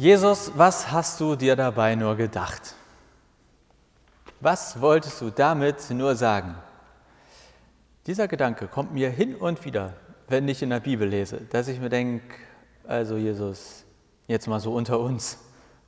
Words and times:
Jesus, 0.00 0.50
was 0.56 0.90
hast 0.90 1.20
du 1.20 1.36
dir 1.36 1.56
dabei 1.56 1.94
nur 1.94 2.16
gedacht? 2.16 2.74
Was 4.40 4.80
wolltest 4.80 5.20
du 5.20 5.28
damit 5.28 5.90
nur 5.90 6.16
sagen? 6.16 6.54
Dieser 8.06 8.26
Gedanke 8.26 8.66
kommt 8.66 8.94
mir 8.94 9.10
hin 9.10 9.34
und 9.34 9.62
wieder, 9.66 9.92
wenn 10.26 10.48
ich 10.48 10.62
in 10.62 10.70
der 10.70 10.80
Bibel 10.80 11.06
lese, 11.06 11.42
dass 11.50 11.68
ich 11.68 11.78
mir 11.80 11.90
denke, 11.90 12.34
also 12.88 13.18
Jesus, 13.18 13.84
jetzt 14.26 14.46
mal 14.46 14.58
so 14.58 14.72
unter 14.72 14.98
uns, 14.98 15.36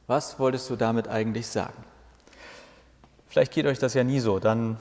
was 0.07 0.39
wolltest 0.39 0.69
du 0.69 0.77
damit 0.77 1.09
eigentlich 1.09 1.47
sagen? 1.47 1.83
Vielleicht 3.29 3.55
geht 3.55 3.65
euch 3.65 3.79
das 3.79 3.95
ja 3.95 4.05
nie 4.05 4.21
so, 4.21 4.39
dann 4.39 4.77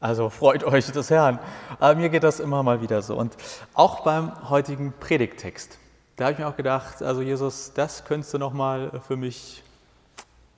also 0.00 0.28
freut 0.28 0.64
euch 0.64 0.90
des 0.90 1.08
Herrn. 1.10 1.38
Aber 1.78 1.94
mir 1.94 2.08
geht 2.08 2.24
das 2.24 2.40
immer 2.40 2.64
mal 2.64 2.82
wieder 2.82 3.00
so. 3.00 3.14
Und 3.14 3.36
auch 3.74 4.00
beim 4.00 4.50
heutigen 4.50 4.92
Predigttext. 4.98 5.78
Da 6.18 6.24
habe 6.24 6.32
ich 6.32 6.38
mir 6.40 6.48
auch 6.48 6.56
gedacht, 6.56 7.00
also 7.00 7.22
Jesus, 7.22 7.72
das 7.74 8.04
könntest 8.04 8.34
du 8.34 8.38
noch 8.38 8.52
mal 8.52 9.00
für 9.06 9.16
mich 9.16 9.62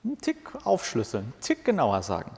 einen 0.03 0.17
Tick 0.17 0.37
aufschlüsseln, 0.63 1.25
einen 1.25 1.39
Tick 1.39 1.63
genauer 1.63 2.01
sagen. 2.01 2.31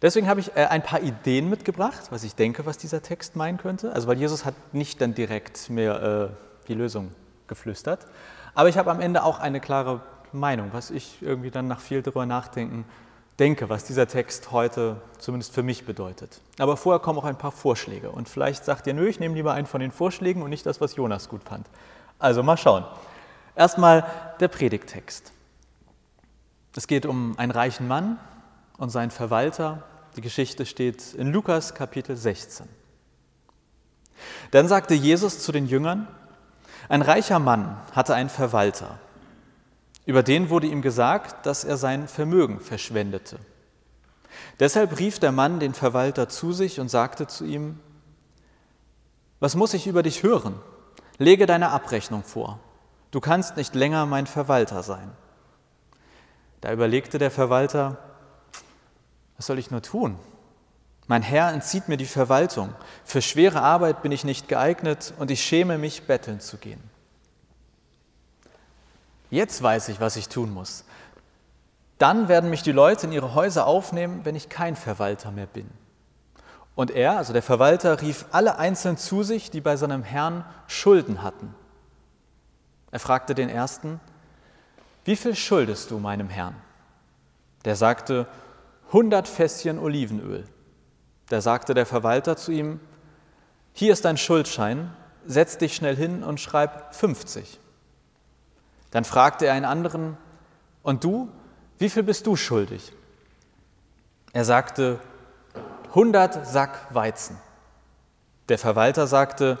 Deswegen 0.00 0.28
habe 0.28 0.38
ich 0.38 0.56
äh, 0.56 0.66
ein 0.66 0.84
paar 0.84 1.02
Ideen 1.02 1.50
mitgebracht, 1.50 2.04
was 2.10 2.22
ich 2.22 2.36
denke, 2.36 2.66
was 2.66 2.78
dieser 2.78 3.02
Text 3.02 3.34
meinen 3.34 3.58
könnte. 3.58 3.92
Also 3.92 4.06
weil 4.06 4.16
Jesus 4.16 4.44
hat 4.44 4.54
nicht 4.72 5.00
dann 5.00 5.12
direkt 5.12 5.70
mir 5.70 6.30
äh, 6.32 6.66
die 6.68 6.74
Lösung 6.74 7.10
geflüstert, 7.48 8.06
aber 8.54 8.68
ich 8.68 8.78
habe 8.78 8.88
am 8.88 9.00
Ende 9.00 9.24
auch 9.24 9.40
eine 9.40 9.58
klare 9.58 10.02
Meinung, 10.30 10.68
was 10.70 10.92
ich 10.92 11.20
irgendwie 11.20 11.50
dann 11.50 11.66
nach 11.66 11.80
viel 11.80 12.02
darüber 12.02 12.26
nachdenken 12.26 12.84
denke, 13.38 13.68
was 13.68 13.84
dieser 13.84 14.06
Text 14.06 14.52
heute 14.52 15.00
zumindest 15.18 15.54
für 15.54 15.62
mich 15.62 15.86
bedeutet. 15.86 16.40
Aber 16.58 16.76
vorher 16.76 17.00
kommen 17.00 17.18
auch 17.18 17.24
ein 17.24 17.38
paar 17.38 17.52
Vorschläge 17.52 18.10
und 18.10 18.28
vielleicht 18.28 18.64
sagt 18.64 18.86
ihr, 18.86 18.94
nö, 18.94 19.08
ich 19.08 19.20
nehme 19.20 19.34
lieber 19.34 19.52
einen 19.52 19.66
von 19.66 19.80
den 19.80 19.92
Vorschlägen 19.92 20.42
und 20.42 20.50
nicht 20.50 20.66
das, 20.66 20.80
was 20.80 20.96
Jonas 20.96 21.28
gut 21.28 21.42
fand. 21.44 21.66
Also 22.18 22.42
mal 22.42 22.56
schauen. 22.56 22.84
Erstmal 23.56 24.06
der 24.40 24.48
Predigtext. 24.48 25.32
Es 26.76 26.86
geht 26.86 27.06
um 27.06 27.38
einen 27.38 27.52
reichen 27.52 27.88
Mann 27.88 28.18
und 28.78 28.90
seinen 28.90 29.10
Verwalter. 29.10 29.82
Die 30.16 30.20
Geschichte 30.20 30.66
steht 30.66 31.14
in 31.14 31.32
Lukas 31.32 31.74
Kapitel 31.74 32.16
16. 32.16 32.68
Dann 34.50 34.68
sagte 34.68 34.94
Jesus 34.94 35.40
zu 35.40 35.52
den 35.52 35.66
Jüngern, 35.66 36.06
ein 36.88 37.02
reicher 37.02 37.38
Mann 37.38 37.80
hatte 37.92 38.14
einen 38.14 38.28
Verwalter 38.28 38.98
über 40.04 40.22
den 40.22 40.50
wurde 40.50 40.66
ihm 40.66 40.82
gesagt, 40.82 41.46
dass 41.46 41.64
er 41.64 41.76
sein 41.76 42.08
Vermögen 42.08 42.60
verschwendete. 42.60 43.38
Deshalb 44.58 44.98
rief 44.98 45.18
der 45.18 45.32
Mann 45.32 45.60
den 45.60 45.74
Verwalter 45.74 46.28
zu 46.28 46.52
sich 46.52 46.80
und 46.80 46.88
sagte 46.88 47.26
zu 47.26 47.44
ihm, 47.44 47.78
was 49.40 49.56
muss 49.56 49.74
ich 49.74 49.86
über 49.86 50.02
dich 50.02 50.22
hören? 50.22 50.60
Lege 51.18 51.46
deine 51.46 51.70
Abrechnung 51.70 52.22
vor. 52.22 52.60
Du 53.10 53.20
kannst 53.20 53.56
nicht 53.56 53.74
länger 53.74 54.06
mein 54.06 54.26
Verwalter 54.26 54.82
sein. 54.82 55.10
Da 56.60 56.72
überlegte 56.72 57.18
der 57.18 57.30
Verwalter, 57.30 57.98
was 59.36 59.46
soll 59.46 59.58
ich 59.58 59.70
nur 59.70 59.82
tun? 59.82 60.18
Mein 61.08 61.22
Herr 61.22 61.52
entzieht 61.52 61.88
mir 61.88 61.96
die 61.96 62.06
Verwaltung. 62.06 62.72
Für 63.04 63.20
schwere 63.20 63.60
Arbeit 63.60 64.02
bin 64.02 64.12
ich 64.12 64.24
nicht 64.24 64.48
geeignet 64.48 65.12
und 65.18 65.30
ich 65.30 65.42
schäme 65.42 65.76
mich, 65.76 66.04
betteln 66.04 66.40
zu 66.40 66.56
gehen. 66.56 66.91
Jetzt 69.32 69.62
weiß 69.62 69.88
ich, 69.88 69.98
was 69.98 70.16
ich 70.16 70.28
tun 70.28 70.52
muss. 70.52 70.84
Dann 71.96 72.28
werden 72.28 72.50
mich 72.50 72.62
die 72.62 72.70
Leute 72.70 73.06
in 73.06 73.12
ihre 73.12 73.32
Häuser 73.34 73.66
aufnehmen, 73.66 74.20
wenn 74.24 74.34
ich 74.34 74.50
kein 74.50 74.76
Verwalter 74.76 75.30
mehr 75.30 75.46
bin. 75.46 75.70
Und 76.74 76.90
er, 76.90 77.16
also 77.16 77.32
der 77.32 77.42
Verwalter, 77.42 78.02
rief 78.02 78.26
alle 78.30 78.58
einzeln 78.58 78.98
zu 78.98 79.22
sich, 79.22 79.50
die 79.50 79.62
bei 79.62 79.76
seinem 79.76 80.02
Herrn 80.02 80.44
Schulden 80.66 81.22
hatten. 81.22 81.54
Er 82.90 82.98
fragte 82.98 83.34
den 83.34 83.48
ersten, 83.48 84.00
wie 85.06 85.16
viel 85.16 85.34
schuldest 85.34 85.90
du 85.90 85.98
meinem 85.98 86.28
Herrn? 86.28 86.54
Der 87.64 87.74
sagte, 87.74 88.26
100 88.88 89.26
Fässchen 89.26 89.78
Olivenöl. 89.78 90.44
Da 91.30 91.40
sagte 91.40 91.72
der 91.72 91.86
Verwalter 91.86 92.36
zu 92.36 92.52
ihm, 92.52 92.80
hier 93.72 93.94
ist 93.94 94.04
dein 94.04 94.18
Schuldschein, 94.18 94.94
setz 95.24 95.56
dich 95.56 95.74
schnell 95.74 95.96
hin 95.96 96.22
und 96.22 96.38
schreib 96.38 96.94
50. 96.94 97.61
Dann 98.92 99.04
fragte 99.04 99.46
er 99.46 99.54
einen 99.54 99.64
anderen, 99.64 100.16
und 100.82 101.04
du, 101.04 101.28
wie 101.78 101.88
viel 101.88 102.02
bist 102.02 102.26
du 102.26 102.36
schuldig? 102.36 102.92
Er 104.32 104.44
sagte, 104.44 104.98
100 105.88 106.46
Sack 106.46 106.86
Weizen. 106.94 107.36
Der 108.48 108.58
Verwalter 108.58 109.06
sagte, 109.06 109.58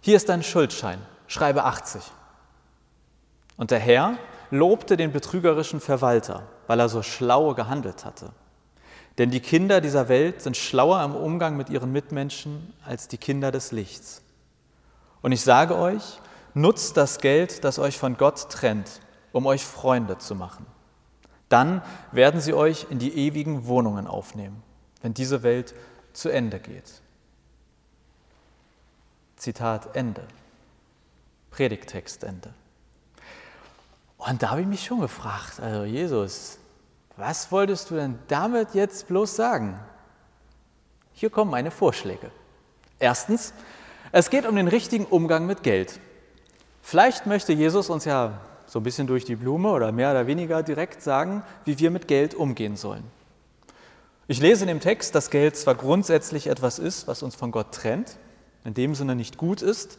hier 0.00 0.16
ist 0.16 0.28
dein 0.28 0.42
Schuldschein, 0.42 1.00
schreibe 1.26 1.64
80. 1.64 2.02
Und 3.56 3.70
der 3.70 3.78
Herr 3.78 4.14
lobte 4.50 4.96
den 4.96 5.12
betrügerischen 5.12 5.80
Verwalter, 5.80 6.44
weil 6.66 6.80
er 6.80 6.88
so 6.88 7.02
schlau 7.02 7.54
gehandelt 7.54 8.04
hatte. 8.04 8.30
Denn 9.18 9.30
die 9.30 9.40
Kinder 9.40 9.80
dieser 9.80 10.08
Welt 10.08 10.40
sind 10.40 10.56
schlauer 10.56 11.04
im 11.04 11.14
Umgang 11.14 11.56
mit 11.56 11.68
ihren 11.68 11.92
Mitmenschen 11.92 12.72
als 12.86 13.06
die 13.08 13.18
Kinder 13.18 13.52
des 13.52 13.70
Lichts. 13.70 14.22
Und 15.20 15.32
ich 15.32 15.42
sage 15.42 15.76
euch, 15.76 16.20
Nutzt 16.54 16.96
das 16.96 17.18
Geld, 17.18 17.64
das 17.64 17.78
euch 17.78 17.98
von 17.98 18.16
Gott 18.16 18.50
trennt, 18.50 19.00
um 19.32 19.46
euch 19.46 19.64
Freunde 19.64 20.18
zu 20.18 20.34
machen. 20.34 20.66
Dann 21.48 21.82
werden 22.12 22.40
sie 22.40 22.54
euch 22.54 22.86
in 22.90 22.98
die 22.98 23.16
ewigen 23.16 23.66
Wohnungen 23.66 24.06
aufnehmen, 24.06 24.62
wenn 25.02 25.14
diese 25.14 25.42
Welt 25.42 25.74
zu 26.12 26.28
Ende 26.28 26.60
geht. 26.60 27.02
Zitat 29.36 29.96
Ende. 29.96 30.22
Predigtext 31.50 32.24
Ende. 32.24 32.52
Und 34.18 34.42
da 34.42 34.50
habe 34.50 34.60
ich 34.60 34.66
mich 34.66 34.84
schon 34.84 35.00
gefragt, 35.00 35.60
also 35.60 35.84
Jesus, 35.84 36.58
was 37.16 37.50
wolltest 37.50 37.90
du 37.90 37.96
denn 37.96 38.18
damit 38.28 38.74
jetzt 38.74 39.08
bloß 39.08 39.34
sagen? 39.34 39.78
Hier 41.12 41.30
kommen 41.30 41.50
meine 41.50 41.70
Vorschläge. 41.70 42.30
Erstens, 42.98 43.52
es 44.12 44.30
geht 44.30 44.46
um 44.46 44.56
den 44.56 44.68
richtigen 44.68 45.06
Umgang 45.06 45.46
mit 45.46 45.62
Geld. 45.62 46.00
Vielleicht 46.82 47.26
möchte 47.26 47.52
Jesus 47.52 47.90
uns 47.90 48.04
ja 48.04 48.40
so 48.66 48.78
ein 48.78 48.82
bisschen 48.82 49.06
durch 49.06 49.24
die 49.24 49.36
Blume 49.36 49.70
oder 49.70 49.92
mehr 49.92 50.12
oder 50.12 50.26
weniger 50.26 50.62
direkt 50.62 51.02
sagen, 51.02 51.42
wie 51.64 51.78
wir 51.78 51.90
mit 51.90 52.08
Geld 52.08 52.34
umgehen 52.34 52.76
sollen. 52.76 53.04
Ich 54.28 54.40
lese 54.40 54.62
in 54.62 54.68
dem 54.68 54.80
Text, 54.80 55.14
dass 55.16 55.30
Geld 55.30 55.56
zwar 55.56 55.74
grundsätzlich 55.74 56.46
etwas 56.46 56.78
ist, 56.78 57.08
was 57.08 57.24
uns 57.24 57.34
von 57.34 57.50
Gott 57.50 57.72
trennt, 57.72 58.16
in 58.64 58.74
dem 58.74 58.94
Sinne 58.94 59.16
nicht 59.16 59.38
gut 59.38 59.60
ist, 59.60 59.98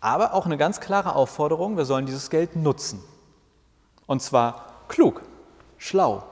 aber 0.00 0.34
auch 0.34 0.46
eine 0.46 0.56
ganz 0.56 0.80
klare 0.80 1.14
Aufforderung, 1.14 1.76
wir 1.76 1.84
sollen 1.84 2.06
dieses 2.06 2.28
Geld 2.28 2.56
nutzen. 2.56 3.02
Und 4.06 4.20
zwar 4.20 4.66
klug, 4.88 5.22
schlau, 5.78 6.24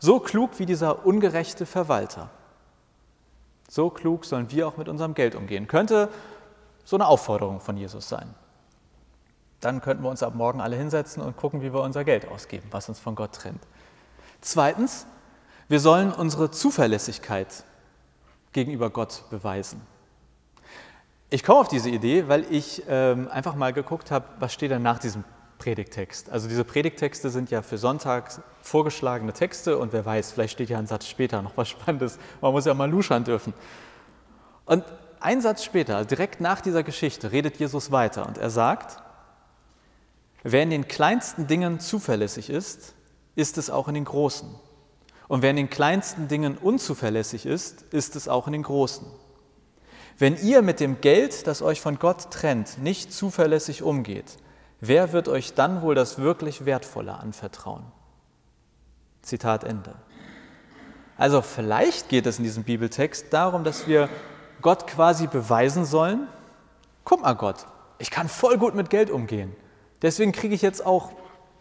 so 0.00 0.18
klug 0.18 0.58
wie 0.58 0.66
dieser 0.66 1.06
ungerechte 1.06 1.64
Verwalter. 1.64 2.28
So 3.68 3.88
klug 3.88 4.24
sollen 4.24 4.50
wir 4.50 4.66
auch 4.66 4.76
mit 4.76 4.88
unserem 4.88 5.14
Geld 5.14 5.36
umgehen. 5.36 5.68
Könnte 5.68 6.08
so 6.84 6.96
eine 6.96 7.06
Aufforderung 7.06 7.60
von 7.60 7.76
Jesus 7.76 8.08
sein. 8.08 8.34
Dann 9.64 9.80
könnten 9.80 10.02
wir 10.02 10.10
uns 10.10 10.22
ab 10.22 10.34
morgen 10.34 10.60
alle 10.60 10.76
hinsetzen 10.76 11.22
und 11.22 11.38
gucken, 11.38 11.62
wie 11.62 11.72
wir 11.72 11.80
unser 11.80 12.04
Geld 12.04 12.28
ausgeben, 12.28 12.66
was 12.70 12.90
uns 12.90 13.00
von 13.00 13.14
Gott 13.14 13.32
trennt. 13.32 13.62
Zweitens, 14.42 15.06
wir 15.68 15.80
sollen 15.80 16.12
unsere 16.12 16.50
Zuverlässigkeit 16.50 17.64
gegenüber 18.52 18.90
Gott 18.90 19.24
beweisen. 19.30 19.80
Ich 21.30 21.42
komme 21.42 21.60
auf 21.60 21.68
diese 21.68 21.88
Idee, 21.88 22.28
weil 22.28 22.44
ich 22.50 22.82
ähm, 22.88 23.26
einfach 23.28 23.54
mal 23.54 23.72
geguckt 23.72 24.10
habe, 24.10 24.26
was 24.38 24.52
steht 24.52 24.70
denn 24.70 24.82
nach 24.82 24.98
diesem 24.98 25.24
Predigtext. 25.56 26.28
Also 26.28 26.46
diese 26.46 26.64
Predigtexte 26.64 27.30
sind 27.30 27.50
ja 27.50 27.62
für 27.62 27.78
Sonntag 27.78 28.42
vorgeschlagene 28.60 29.32
Texte 29.32 29.78
und 29.78 29.94
wer 29.94 30.04
weiß, 30.04 30.32
vielleicht 30.32 30.52
steht 30.52 30.68
ja 30.68 30.78
ein 30.78 30.86
Satz 30.86 31.06
später 31.06 31.40
noch 31.40 31.56
was 31.56 31.70
Spannendes. 31.70 32.18
Man 32.42 32.52
muss 32.52 32.66
ja 32.66 32.74
mal 32.74 32.90
luschern 32.90 33.24
dürfen. 33.24 33.54
Und 34.66 34.84
ein 35.20 35.40
Satz 35.40 35.64
später, 35.64 36.04
direkt 36.04 36.42
nach 36.42 36.60
dieser 36.60 36.82
Geschichte, 36.82 37.32
redet 37.32 37.56
Jesus 37.56 37.90
weiter 37.90 38.26
und 38.26 38.36
er 38.36 38.50
sagt, 38.50 39.02
Wer 40.44 40.62
in 40.62 40.70
den 40.70 40.86
kleinsten 40.86 41.46
Dingen 41.46 41.80
zuverlässig 41.80 42.50
ist, 42.50 42.94
ist 43.34 43.56
es 43.56 43.70
auch 43.70 43.88
in 43.88 43.94
den 43.94 44.04
großen. 44.04 44.54
Und 45.26 45.40
wer 45.40 45.50
in 45.50 45.56
den 45.56 45.70
kleinsten 45.70 46.28
Dingen 46.28 46.58
unzuverlässig 46.58 47.46
ist, 47.46 47.82
ist 47.90 48.14
es 48.14 48.28
auch 48.28 48.46
in 48.46 48.52
den 48.52 48.62
großen. 48.62 49.06
Wenn 50.18 50.36
ihr 50.36 50.60
mit 50.60 50.80
dem 50.80 51.00
Geld, 51.00 51.46
das 51.46 51.62
euch 51.62 51.80
von 51.80 51.98
Gott 51.98 52.30
trennt, 52.30 52.78
nicht 52.78 53.10
zuverlässig 53.10 53.82
umgeht, 53.82 54.36
wer 54.80 55.14
wird 55.14 55.28
euch 55.28 55.54
dann 55.54 55.80
wohl 55.80 55.94
das 55.94 56.18
wirklich 56.18 56.66
Wertvolle 56.66 57.14
anvertrauen? 57.14 57.84
Zitat 59.22 59.64
Ende. 59.64 59.94
Also 61.16 61.40
vielleicht 61.40 62.10
geht 62.10 62.26
es 62.26 62.36
in 62.36 62.44
diesem 62.44 62.64
Bibeltext 62.64 63.32
darum, 63.32 63.64
dass 63.64 63.88
wir 63.88 64.10
Gott 64.60 64.86
quasi 64.86 65.26
beweisen 65.26 65.86
sollen, 65.86 66.28
guck 67.04 67.22
mal 67.22 67.32
Gott, 67.32 67.66
ich 67.98 68.10
kann 68.10 68.28
voll 68.28 68.58
gut 68.58 68.74
mit 68.74 68.90
Geld 68.90 69.10
umgehen. 69.10 69.56
Deswegen 70.04 70.32
kriege 70.32 70.54
ich 70.54 70.60
jetzt 70.60 70.84
auch 70.84 71.12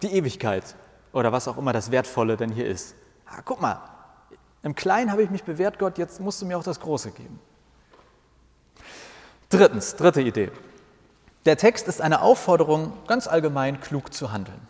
die 0.01 0.12
Ewigkeit 0.12 0.75
oder 1.13 1.31
was 1.31 1.48
auch 1.48 1.57
immer 1.57 1.72
das 1.72 1.92
Wertvolle 1.92 2.36
denn 2.36 2.51
hier 2.51 2.68
ist. 2.68 2.94
Ah, 3.25 3.42
guck 3.44 3.62
mal, 3.62 3.81
im 4.63 4.75
Kleinen 4.75 5.13
habe 5.13 5.24
ich 5.24 5.30
mich 5.30 5.45
bewährt, 5.45 5.80
Gott, 5.80 5.98
jetzt 5.98 6.19
musst 6.19 6.42
du 6.42 6.45
mir 6.45 6.57
auch 6.57 6.63
das 6.63 6.81
Große 6.81 7.12
geben. 7.12 7.40
Drittens, 9.48 9.95
dritte 9.95 10.22
Idee. 10.22 10.51
Der 11.45 11.56
Text 11.56 11.88
ist 11.88 12.01
eine 12.01 12.22
Aufforderung, 12.22 12.92
ganz 13.07 13.28
allgemein 13.28 13.80
klug 13.80 14.13
zu 14.13 14.34
handeln. 14.34 14.68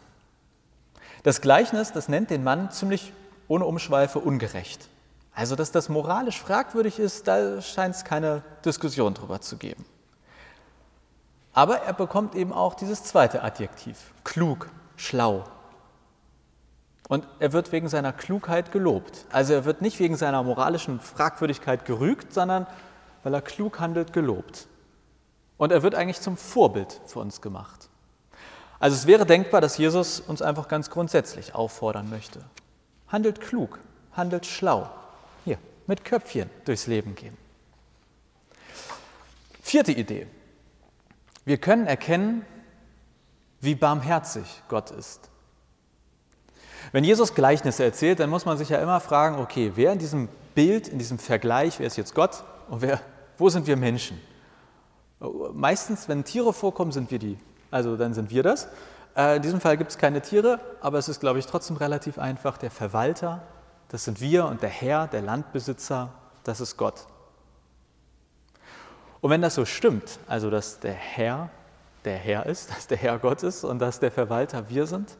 Das 1.24 1.42
Gleichnis, 1.42 1.92
das 1.92 2.08
nennt 2.08 2.30
den 2.30 2.44
Mann 2.44 2.70
ziemlich 2.70 3.12
ohne 3.48 3.66
Umschweife 3.66 4.20
ungerecht. 4.20 4.88
Also, 5.34 5.56
dass 5.56 5.72
das 5.72 5.90
moralisch 5.90 6.40
fragwürdig 6.40 7.00
ist, 7.00 7.28
da 7.28 7.60
scheint 7.60 7.96
es 7.96 8.06
keine 8.06 8.44
Diskussion 8.64 9.16
drüber 9.16 9.42
zu 9.42 9.58
geben. 9.58 9.84
Aber 11.54 11.82
er 11.82 11.94
bekommt 11.94 12.36
eben 12.36 12.52
auch 12.52 12.74
dieses 12.74 13.04
zweite 13.04 13.44
Adjektiv, 13.44 14.12
klug, 14.24 14.70
schlau. 14.96 15.44
Und 17.08 17.28
er 17.40 17.54
wird 17.54 17.72
wegen 17.72 17.90
seiner 17.90 18.12
Klugheit 18.12 18.72
gelobt. 18.72 19.26
Also 19.32 19.54
er 19.54 19.66
wird 19.66 19.82
nicht 19.82 20.00
wegen 20.00 20.16
seiner 20.16 20.42
moralischen 20.42 21.00
Fragwürdigkeit 21.00 21.86
gerügt, 21.86 22.34
sondern 22.34 22.66
weil 23.24 23.34
er 23.34 23.42
klug 23.42 23.80
handelt, 23.80 24.14
gelobt. 24.14 24.68
Und 25.58 25.72
er 25.72 25.84
wird 25.84 25.96
eigentlich 25.96 26.22
zum 26.22 26.38
Vorbild 26.38 27.00
für 27.06 27.20
uns 27.20 27.42
gemacht. 27.42 27.90
Also 28.80 28.96
es 28.96 29.06
wäre 29.06 29.26
denkbar, 29.26 29.62
dass 29.62 29.78
Jesus 29.78 30.20
uns 30.20 30.42
einfach 30.42 30.68
ganz 30.68 30.90
grundsätzlich 30.90 31.56
auffordern 31.56 32.10
möchte. 32.10 32.42
Handelt 33.08 33.40
klug, 33.40 33.80
handelt 34.14 34.46
schlau. 34.46 34.90
Hier, 35.46 35.58
mit 35.88 36.04
Köpfchen 36.04 36.50
durchs 36.66 36.88
Leben 36.88 37.16
gehen. 37.16 37.38
Vierte 39.62 39.92
Idee. 39.92 40.28
Wir 41.46 41.58
können 41.58 41.88
erkennen, 41.88 42.46
wie 43.60 43.76
barmherzig 43.76 44.64
Gott 44.68 44.92
ist. 44.92 45.30
Wenn 46.92 47.04
Jesus 47.04 47.34
Gleichnisse 47.34 47.84
erzählt, 47.84 48.20
dann 48.20 48.30
muss 48.30 48.46
man 48.46 48.58
sich 48.58 48.70
ja 48.70 48.80
immer 48.80 49.00
fragen, 49.00 49.40
okay, 49.40 49.72
wer 49.76 49.94
in 49.94 50.00
diesem 50.00 50.28
Bild, 50.54 50.88
in 50.88 51.00
diesem 51.00 51.18
Vergleich, 51.18 51.80
wer 51.80 51.88
ist 51.88 51.98
jetzt 51.98 52.14
Gott 52.14 52.44
und 52.70 52.82
wer, 52.82 53.00
wo 53.38 53.50
sind 53.50 53.68
wir 53.68 53.78
Menschen? 53.78 54.20
Meistens, 55.54 56.10
wenn 56.10 56.24
Tiere 56.24 56.54
vorkommen, 56.54 56.92
sind 56.92 57.10
wir 57.10 57.20
die. 57.20 57.38
Also 57.72 57.96
dann 57.96 58.14
sind 58.14 58.30
wir 58.30 58.44
das. 58.44 58.68
Äh, 59.16 59.38
in 59.38 59.42
diesem 59.42 59.62
Fall 59.62 59.78
gibt 59.78 59.92
es 59.92 59.98
keine 59.98 60.22
Tiere, 60.22 60.60
aber 60.82 60.98
es 60.98 61.08
ist, 61.08 61.22
glaube 61.22 61.40
ich, 61.40 61.46
trotzdem 61.46 61.78
relativ 61.78 62.20
einfach. 62.20 62.58
Der 62.58 62.72
Verwalter, 62.72 63.42
das 63.88 64.04
sind 64.04 64.20
wir 64.20 64.46
und 64.46 64.62
der 64.62 64.70
Herr, 64.70 65.08
der 65.08 65.22
Landbesitzer, 65.22 66.10
das 66.44 66.60
ist 66.60 66.78
Gott. 66.78 67.08
Und 69.24 69.30
wenn 69.30 69.42
das 69.42 69.56
so 69.56 69.64
stimmt, 69.64 70.20
also 70.28 70.50
dass 70.50 70.82
der 70.82 70.92
Herr 70.92 71.50
der 72.04 72.18
Herr 72.18 72.46
ist, 72.46 72.70
dass 72.76 72.88
der 72.88 72.98
Herr 72.98 73.18
Gott 73.20 73.42
ist 73.42 73.64
und 73.64 73.80
dass 73.80 74.02
der 74.02 74.12
Verwalter 74.12 74.68
wir 74.68 74.86
sind, 74.86 75.16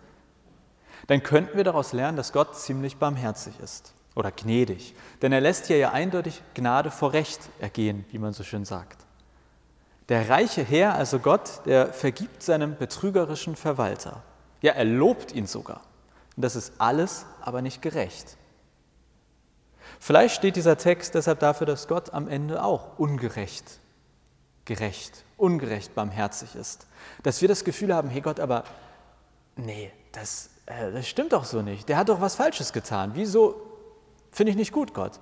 dann 1.08 1.24
könnten 1.24 1.56
wir 1.56 1.64
daraus 1.64 1.94
lernen, 1.94 2.18
dass 2.18 2.34
Gott 2.34 2.54
ziemlich 2.58 2.98
barmherzig 2.98 3.58
ist 3.62 3.94
oder 4.14 4.30
gnädig. 4.30 4.94
Denn 5.22 5.32
er 5.32 5.40
lässt 5.40 5.68
hier 5.68 5.78
ja 5.78 5.92
eindeutig 5.92 6.42
Gnade 6.54 6.92
vor 6.92 7.14
Recht 7.14 7.40
ergehen, 7.60 8.04
wie 8.12 8.18
man 8.18 8.34
so 8.34 8.44
schön 8.44 8.66
sagt. 8.66 9.06
Der 10.10 10.28
reiche 10.28 10.64
Herr, 10.64 10.96
also 10.96 11.20
Gott, 11.20 11.62
der 11.66 11.94
vergibt 11.94 12.44
seinem 12.44 12.76
betrügerischen 12.76 13.56
Verwalter. 13.56 14.22
Ja, 14.62 14.74
er 14.74 14.84
lobt 14.84 15.32
ihn 15.32 15.48
sogar. 15.48 15.80
Und 16.36 16.44
das 16.44 16.58
ist 16.58 16.74
alles, 16.78 17.26
aber 17.40 17.62
nicht 17.62 17.82
gerecht. 17.82 18.36
Vielleicht 19.98 20.36
steht 20.36 20.58
dieser 20.58 20.78
Text 20.78 21.16
deshalb 21.16 21.40
dafür, 21.40 21.68
dass 21.68 21.88
Gott 21.88 22.14
am 22.14 22.28
Ende 22.28 22.62
auch 22.62 23.00
ungerecht, 23.00 23.80
gerecht, 24.66 25.24
ungerecht 25.38 25.96
barmherzig 25.96 26.56
ist. 26.56 26.88
Dass 27.24 27.42
wir 27.42 27.48
das 27.48 27.64
Gefühl 27.64 27.94
haben, 27.94 28.10
hey 28.10 28.22
Gott, 28.22 28.40
aber 28.40 28.64
nee, 29.56 29.92
das, 30.12 30.50
äh, 30.66 30.92
das 30.92 31.08
stimmt 31.08 31.34
doch 31.34 31.46
so 31.46 31.62
nicht. 31.62 31.90
Der 31.90 31.98
hat 31.98 32.10
doch 32.10 32.22
was 32.22 32.36
Falsches 32.36 32.74
getan. 32.74 33.12
Wieso 33.16 33.56
finde 34.32 34.52
ich 34.52 34.58
nicht 34.58 34.72
gut, 34.72 34.94
Gott? 34.94 35.20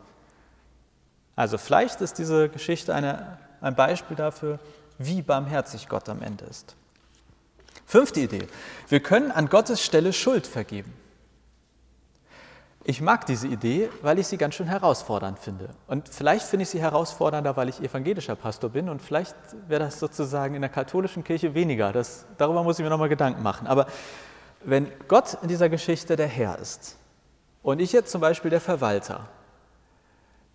Also 1.36 1.58
vielleicht 1.58 2.02
ist 2.02 2.18
diese 2.18 2.50
Geschichte 2.50 2.94
eine 2.94 3.40
ein 3.62 3.76
Beispiel 3.76 4.18
dafür, 4.18 4.60
wie 4.98 5.22
barmherzig 5.22 5.88
Gott 5.88 6.10
am 6.10 6.22
Ende 6.22 6.46
ist. 6.46 6.76
Fünfte 7.86 8.22
Idee. 8.22 8.48
Wir 8.90 9.00
können 9.00 9.32
an 9.32 9.50
Gottes 9.50 9.84
Stelle 9.84 10.14
Schuld 10.14 10.48
vergeben. 10.48 10.94
Ich 12.84 13.00
mag 13.00 13.28
diese 13.28 13.48
Idee, 13.48 13.90
weil 14.02 14.18
ich 14.18 14.26
sie 14.26 14.38
ganz 14.38 14.56
schön 14.56 14.66
herausfordernd 14.66 15.38
finde. 15.38 15.70
Und 15.88 16.10
vielleicht 16.10 16.46
finde 16.46 16.64
ich 16.64 16.70
sie 16.70 16.82
herausfordernder, 16.82 17.56
weil 17.56 17.70
ich 17.70 17.80
evangelischer 17.80 18.36
Pastor 18.36 18.72
bin 18.72 18.90
und 18.90 19.02
vielleicht 19.02 19.36
wäre 19.68 19.84
das 19.84 20.00
sozusagen 20.00 20.56
in 20.56 20.62
der 20.62 20.70
katholischen 20.70 21.24
Kirche 21.24 21.54
weniger. 21.54 21.92
Das, 21.92 22.26
darüber 22.38 22.64
muss 22.64 22.80
ich 22.80 22.84
mir 22.84 22.90
nochmal 22.90 23.10
Gedanken 23.10 23.44
machen. 23.44 23.68
Aber 23.68 23.86
wenn 24.64 24.92
Gott 25.08 25.38
in 25.44 25.48
dieser 25.48 25.70
Geschichte 25.70 26.16
der 26.16 26.28
Herr 26.28 26.58
ist 26.58 26.98
und 27.62 27.80
ich 27.80 27.92
jetzt 27.92 28.12
zum 28.12 28.22
Beispiel 28.22 28.50
der 28.50 28.62
Verwalter, 28.62 29.28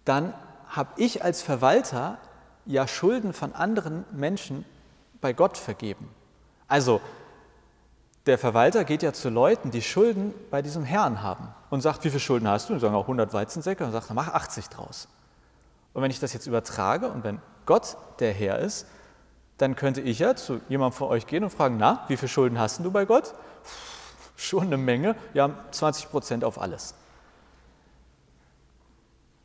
dann 0.05 0.35
habe 0.69 0.91
ich 0.97 1.23
als 1.23 1.43
Verwalter 1.43 2.19
ja 2.65 2.89
Schulden 2.89 3.33
von 3.35 3.55
anderen 3.55 4.05
Menschen 4.11 4.65
bei 5.21 5.33
Gott 5.33 5.57
vergeben. 5.57 6.11
Also 6.67 7.01
der 8.27 8.39
Verwalter 8.39 8.85
geht 8.85 9.03
ja 9.03 9.13
zu 9.13 9.29
Leuten, 9.29 9.71
die 9.71 9.83
Schulden 9.83 10.35
bei 10.51 10.61
diesem 10.61 10.85
Herrn 10.85 11.23
haben 11.23 11.49
und 11.71 11.81
sagt, 11.81 12.05
wie 12.05 12.11
viele 12.11 12.21
Schulden 12.21 12.49
hast 12.49 12.69
du? 12.69 12.75
Und 12.75 12.81
sagen 12.81 12.95
auch 12.95 13.03
100 13.03 13.33
Weizensäcke 13.33 13.85
und 13.85 13.93
sagt, 13.93 14.13
mach 14.13 14.29
80 14.29 14.69
draus. 14.69 15.09
Und 15.93 16.03
wenn 16.03 16.11
ich 16.11 16.19
das 16.19 16.33
jetzt 16.33 16.47
übertrage 16.47 17.09
und 17.09 17.23
wenn 17.23 17.41
Gott 17.67 17.97
der 18.19 18.33
Herr 18.33 18.59
ist, 18.59 18.87
dann 19.59 19.77
könnte 19.77 20.01
ich 20.01 20.19
ja 20.19 20.35
zu 20.35 20.61
jemandem 20.69 20.99
von 20.99 21.09
euch 21.09 21.27
gehen 21.27 21.45
und 21.45 21.51
fragen, 21.51 21.77
na, 21.79 22.05
wie 22.09 22.17
viele 22.17 22.29
Schulden 22.29 22.59
hast 22.59 22.85
du 22.85 22.91
bei 22.91 23.05
Gott? 23.05 23.33
Schon 24.37 24.65
eine 24.65 24.77
Menge, 24.77 25.15
ja, 25.33 25.51
20 25.71 26.11
Prozent 26.11 26.45
auf 26.45 26.61
alles. 26.61 26.95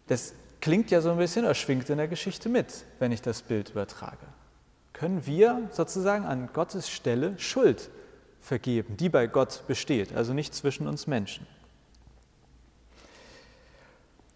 Das 0.08 0.34
klingt 0.60 0.92
ja 0.92 1.00
so 1.02 1.12
ein 1.12 1.18
bisschen, 1.18 1.46
er 1.46 1.54
schwingt 1.54 1.90
in 1.90 1.98
der 1.98 2.08
Geschichte 2.08 2.50
mit, 2.50 2.84
wenn 3.00 3.12
ich 3.12 3.22
das 3.22 3.44
Bild 3.44 3.70
übertrage. 3.70 4.26
Können 4.92 5.26
wir 5.26 5.70
sozusagen 5.72 6.26
an 6.26 6.50
Gottes 6.52 6.90
Stelle 6.90 7.40
Schuld 7.40 7.90
vergeben, 8.42 8.98
die 8.98 9.10
bei 9.10 9.28
Gott 9.28 9.64
besteht, 9.68 10.14
also 10.16 10.34
nicht 10.34 10.54
zwischen 10.54 10.88
uns 10.88 11.08
Menschen. 11.08 11.48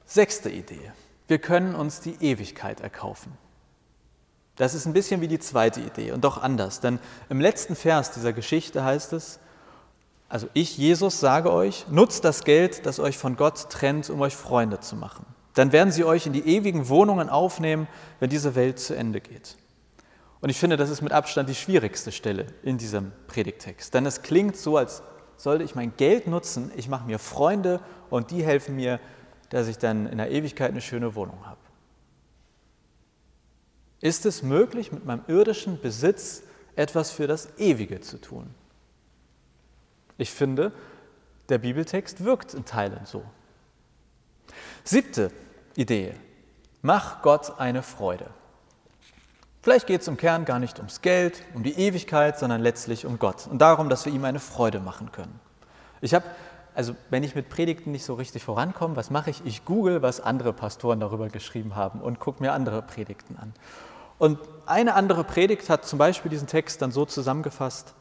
Sechste 0.05 0.49
Idee. 0.49 0.91
Wir 1.27 1.39
können 1.39 1.75
uns 1.75 1.99
die 1.99 2.15
Ewigkeit 2.21 2.81
erkaufen. 2.81 3.35
Das 4.55 4.73
ist 4.73 4.85
ein 4.85 4.93
bisschen 4.93 5.19
wie 5.21 5.27
die 5.27 5.39
zweite 5.39 5.81
Idee 5.81 6.11
und 6.11 6.23
doch 6.23 6.41
anders, 6.41 6.79
denn 6.79 6.99
im 7.29 7.41
letzten 7.41 7.75
Vers 7.75 8.11
dieser 8.11 8.31
Geschichte 8.31 8.83
heißt 8.83 9.11
es, 9.13 9.39
also 10.29 10.47
ich, 10.53 10.77
Jesus, 10.77 11.19
sage 11.19 11.51
euch, 11.51 11.85
nutzt 11.89 12.23
das 12.25 12.43
Geld, 12.43 12.85
das 12.85 12.99
euch 12.99 13.17
von 13.17 13.35
Gott 13.35 13.69
trennt, 13.69 14.09
um 14.09 14.21
euch 14.21 14.35
Freunde 14.35 14.79
zu 14.79 14.95
machen. 14.95 15.25
Dann 15.53 15.71
werden 15.71 15.91
sie 15.91 16.03
euch 16.03 16.25
in 16.25 16.33
die 16.33 16.47
ewigen 16.47 16.89
Wohnungen 16.89 17.29
aufnehmen, 17.29 17.87
wenn 18.19 18.29
diese 18.29 18.55
Welt 18.55 18.79
zu 18.79 18.95
Ende 18.95 19.21
geht. 19.21 19.55
Und 20.45 20.51
ich 20.51 20.59
finde, 20.59 20.77
das 20.77 20.91
ist 20.91 21.01
mit 21.01 21.11
Abstand 21.11 21.49
die 21.49 21.55
schwierigste 21.55 22.11
Stelle 22.11 22.45
in 22.61 22.77
diesem 22.77 23.11
Predigtext. 23.25 23.91
Denn 23.95 24.05
es 24.05 24.21
klingt 24.21 24.55
so, 24.55 24.77
als 24.77 25.01
sollte 25.37 25.63
ich 25.63 25.73
mein 25.73 25.97
Geld 25.97 26.27
nutzen, 26.27 26.71
ich 26.75 26.87
mache 26.87 27.07
mir 27.07 27.17
Freunde 27.17 27.79
und 28.11 28.29
die 28.29 28.43
helfen 28.43 28.75
mir, 28.75 28.99
dass 29.49 29.67
ich 29.67 29.79
dann 29.79 30.05
in 30.05 30.19
der 30.19 30.29
Ewigkeit 30.29 30.69
eine 30.69 30.81
schöne 30.81 31.15
Wohnung 31.15 31.47
habe. 31.47 31.59
Ist 34.01 34.27
es 34.27 34.43
möglich, 34.43 34.91
mit 34.91 35.03
meinem 35.03 35.23
irdischen 35.27 35.81
Besitz 35.81 36.43
etwas 36.75 37.09
für 37.09 37.25
das 37.25 37.57
Ewige 37.57 38.01
zu 38.01 38.21
tun? 38.21 38.53
Ich 40.19 40.29
finde, 40.29 40.71
der 41.49 41.57
Bibeltext 41.57 42.23
wirkt 42.23 42.53
in 42.53 42.65
Teilen 42.65 43.03
so. 43.05 43.23
Siebte 44.83 45.31
Idee. 45.75 46.13
Mach 46.83 47.23
Gott 47.23 47.59
eine 47.59 47.81
Freude. 47.81 48.29
Vielleicht 49.65 49.87
geht 49.87 50.01
es 50.01 50.07
im 50.07 50.15
Kern 50.15 50.45
gar 50.45 50.59
nicht 50.59 50.77
ums 50.77 51.01
Geld, 51.01 51.41
um 51.55 51.63
die 51.63 51.73
Ewigkeit, 51.73 52.37
sondern 52.37 52.61
letztlich 52.61 53.07
um 53.07 53.17
Gott 53.17 53.47
und 53.49 53.57
darum, 53.57 53.89
dass 53.89 54.05
wir 54.05 54.13
ihm 54.13 54.23
eine 54.23 54.39
Freude 54.39 54.79
machen 54.79 55.11
können. 55.11 55.39
Ich 56.01 56.13
habe, 56.13 56.23
also 56.75 56.95
wenn 57.09 57.23
ich 57.23 57.33
mit 57.33 57.49
Predigten 57.49 57.91
nicht 57.91 58.05
so 58.05 58.13
richtig 58.13 58.43
vorankomme, 58.43 58.95
was 58.95 59.09
mache 59.09 59.31
ich? 59.31 59.43
Ich 59.43 59.65
google, 59.65 60.03
was 60.03 60.21
andere 60.21 60.53
Pastoren 60.53 60.99
darüber 60.99 61.29
geschrieben 61.29 61.75
haben 61.75 61.99
und 61.99 62.19
gucke 62.19 62.43
mir 62.43 62.53
andere 62.53 62.83
Predigten 62.83 63.37
an. 63.39 63.53
Und 64.19 64.37
eine 64.67 64.93
andere 64.93 65.23
Predigt 65.23 65.67
hat 65.67 65.83
zum 65.83 65.97
Beispiel 65.97 66.29
diesen 66.29 66.47
Text 66.47 66.83
dann 66.83 66.91
so 66.91 67.05
zusammengefasst, 67.05 67.95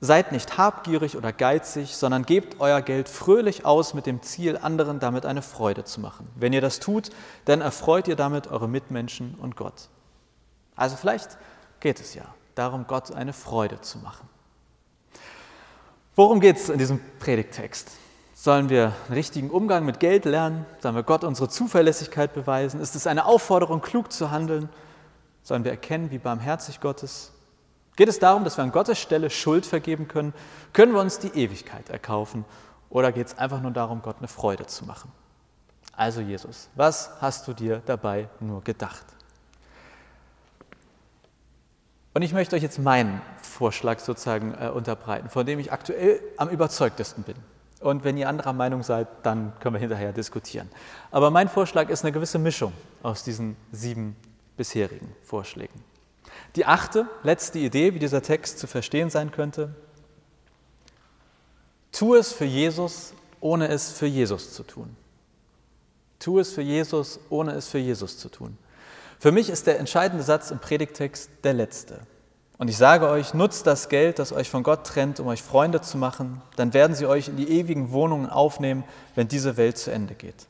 Seid 0.00 0.32
nicht 0.32 0.58
habgierig 0.58 1.16
oder 1.16 1.32
geizig, 1.32 1.96
sondern 1.96 2.24
gebt 2.24 2.60
euer 2.60 2.82
Geld 2.82 3.08
fröhlich 3.08 3.64
aus 3.64 3.94
mit 3.94 4.06
dem 4.06 4.22
Ziel, 4.22 4.56
anderen 4.56 4.98
damit 4.98 5.26
eine 5.26 5.42
Freude 5.42 5.84
zu 5.84 6.00
machen. 6.00 6.28
Wenn 6.36 6.52
ihr 6.52 6.60
das 6.60 6.78
tut, 6.80 7.10
dann 7.46 7.60
erfreut 7.60 8.06
ihr 8.06 8.14
damit 8.14 8.48
eure 8.48 8.68
Mitmenschen 8.68 9.34
und 9.40 9.56
Gott. 9.56 9.88
Also 10.78 10.96
vielleicht 10.96 11.36
geht 11.80 12.00
es 12.00 12.14
ja 12.14 12.24
darum, 12.54 12.86
Gott 12.86 13.12
eine 13.12 13.32
Freude 13.32 13.80
zu 13.80 13.98
machen. 13.98 14.28
Worum 16.14 16.40
geht 16.40 16.56
es 16.56 16.68
in 16.68 16.78
diesem 16.78 17.00
Predigtext? 17.18 17.90
Sollen 18.34 18.70
wir 18.70 18.92
einen 19.06 19.14
richtigen 19.14 19.50
Umgang 19.50 19.84
mit 19.84 20.00
Geld 20.00 20.24
lernen? 20.24 20.64
Sollen 20.80 20.94
wir 20.94 21.02
Gott 21.02 21.24
unsere 21.24 21.48
Zuverlässigkeit 21.48 22.32
beweisen? 22.32 22.80
Ist 22.80 22.94
es 22.94 23.06
eine 23.06 23.26
Aufforderung, 23.26 23.80
klug 23.80 24.12
zu 24.12 24.30
handeln? 24.30 24.68
Sollen 25.42 25.64
wir 25.64 25.72
erkennen, 25.72 26.10
wie 26.10 26.18
barmherzig 26.18 26.80
Gott 26.80 27.02
ist? 27.02 27.32
Geht 27.96 28.08
es 28.08 28.20
darum, 28.20 28.44
dass 28.44 28.56
wir 28.56 28.62
an 28.62 28.70
Gottes 28.70 29.00
Stelle 29.00 29.30
Schuld 29.30 29.66
vergeben 29.66 30.06
können? 30.06 30.32
Können 30.72 30.92
wir 30.92 31.00
uns 31.00 31.18
die 31.18 31.28
Ewigkeit 31.28 31.88
erkaufen? 31.90 32.44
Oder 32.90 33.10
geht 33.10 33.26
es 33.26 33.38
einfach 33.38 33.60
nur 33.60 33.72
darum, 33.72 34.02
Gott 34.02 34.18
eine 34.18 34.28
Freude 34.28 34.66
zu 34.66 34.84
machen? 34.84 35.10
Also 35.92 36.20
Jesus, 36.20 36.68
was 36.76 37.10
hast 37.20 37.48
du 37.48 37.52
dir 37.52 37.82
dabei 37.84 38.28
nur 38.38 38.62
gedacht? 38.62 39.04
Und 42.18 42.22
ich 42.22 42.32
möchte 42.32 42.56
euch 42.56 42.64
jetzt 42.64 42.80
meinen 42.80 43.22
Vorschlag 43.40 44.00
sozusagen 44.00 44.52
äh, 44.52 44.70
unterbreiten, 44.70 45.28
von 45.28 45.46
dem 45.46 45.60
ich 45.60 45.70
aktuell 45.70 46.20
am 46.36 46.48
überzeugtesten 46.48 47.22
bin. 47.22 47.36
Und 47.78 48.02
wenn 48.02 48.16
ihr 48.16 48.28
anderer 48.28 48.52
Meinung 48.52 48.82
seid, 48.82 49.06
dann 49.22 49.52
können 49.60 49.76
wir 49.76 49.78
hinterher 49.78 50.12
diskutieren. 50.12 50.68
Aber 51.12 51.30
mein 51.30 51.48
Vorschlag 51.48 51.88
ist 51.90 52.02
eine 52.02 52.10
gewisse 52.10 52.40
Mischung 52.40 52.72
aus 53.04 53.22
diesen 53.22 53.56
sieben 53.70 54.16
bisherigen 54.56 55.14
Vorschlägen. 55.22 55.84
Die 56.56 56.66
achte, 56.66 57.06
letzte 57.22 57.60
Idee, 57.60 57.94
wie 57.94 58.00
dieser 58.00 58.20
Text 58.20 58.58
zu 58.58 58.66
verstehen 58.66 59.10
sein 59.10 59.30
könnte. 59.30 59.76
Tu 61.92 62.16
es 62.16 62.32
für 62.32 62.46
Jesus, 62.46 63.14
ohne 63.38 63.68
es 63.68 63.92
für 63.92 64.06
Jesus 64.06 64.54
zu 64.54 64.64
tun. 64.64 64.96
Tu 66.18 66.40
es 66.40 66.52
für 66.52 66.62
Jesus, 66.62 67.20
ohne 67.30 67.52
es 67.52 67.68
für 67.68 67.78
Jesus 67.78 68.18
zu 68.18 68.28
tun. 68.28 68.58
Für 69.18 69.32
mich 69.32 69.50
ist 69.50 69.66
der 69.66 69.78
entscheidende 69.78 70.22
Satz 70.22 70.50
im 70.50 70.58
Predigtext 70.58 71.30
der 71.42 71.54
letzte. 71.54 72.00
Und 72.56 72.68
ich 72.68 72.76
sage 72.76 73.08
euch, 73.08 73.34
nutzt 73.34 73.66
das 73.66 73.88
Geld, 73.88 74.18
das 74.18 74.32
euch 74.32 74.50
von 74.50 74.64
Gott 74.64 74.84
trennt, 74.84 75.20
um 75.20 75.28
euch 75.28 75.42
Freunde 75.42 75.80
zu 75.80 75.96
machen, 75.96 76.42
dann 76.56 76.74
werden 76.74 76.94
sie 76.94 77.06
euch 77.06 77.28
in 77.28 77.36
die 77.36 77.48
ewigen 77.48 77.92
Wohnungen 77.92 78.28
aufnehmen, 78.28 78.84
wenn 79.14 79.28
diese 79.28 79.56
Welt 79.56 79.78
zu 79.78 79.92
Ende 79.92 80.14
geht. 80.14 80.46